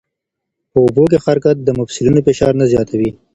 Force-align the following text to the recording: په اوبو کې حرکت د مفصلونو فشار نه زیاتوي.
په 0.71 0.77
اوبو 0.83 1.03
کې 1.11 1.17
حرکت 1.25 1.57
د 1.63 1.69
مفصلونو 1.79 2.19
فشار 2.27 2.53
نه 2.61 2.65
زیاتوي. 2.71 3.09